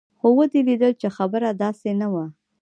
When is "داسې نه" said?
1.63-2.07